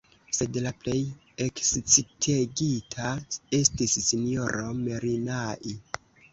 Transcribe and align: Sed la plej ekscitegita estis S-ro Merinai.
Sed 0.35 0.55
la 0.67 0.69
plej 0.83 1.01
ekscitegita 1.47 3.13
estis 3.61 3.97
S-ro 4.07 4.69
Merinai. 4.83 5.79